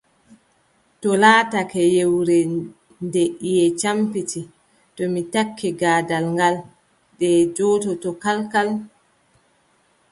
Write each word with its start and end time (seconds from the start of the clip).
To 1.01 1.09
laatake 1.21 1.81
yewre 1.95 2.37
nde 3.05 3.21
ƴiƴe 3.41 3.67
campiti, 3.81 4.41
to 4.95 5.03
mi 5.13 5.21
ɓakki 5.31 5.67
gaadal 5.81 6.25
ngaal, 6.35 6.55
ɗe 7.19 7.29
njoototoo 7.49 8.17
kalkal. 8.23 8.69